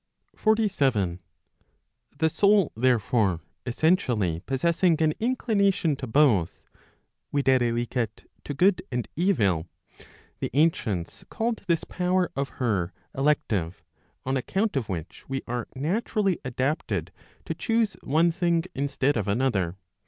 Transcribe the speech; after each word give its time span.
47. 0.35 1.19
The 2.17 2.29
soul, 2.31 2.71
therefore, 2.75 3.41
essentially 3.67 4.39
possessing 4.47 4.99
an 4.99 5.13
inclination 5.19 5.95
to 5.97 6.07
both, 6.07 6.59
viz. 7.31 8.07
to 8.43 8.53
good 8.55 8.81
and 8.91 9.07
evil, 9.15 9.67
the 10.39 10.49
ancients 10.55 11.23
called 11.29 11.61
this 11.67 11.83
power 11.83 12.31
of 12.35 12.51
lier 12.59 12.93
elective, 13.15 13.83
on 14.25 14.35
account 14.37 14.75
of 14.75 14.89
which 14.89 15.29
we 15.29 15.43
are 15.45 15.67
naturally 15.75 16.39
adapted 16.43 17.11
to 17.45 17.53
choose 17.53 17.93
one 18.01 18.31
thing 18.31 18.63
instead 18.73 19.15
of 19.15 19.27
another. 19.27 19.77